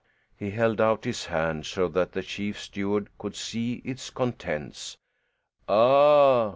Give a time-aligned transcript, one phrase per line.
[0.35, 4.97] He held out his hand so that the chief steward could see its contents.
[5.69, 6.49] "Ah?"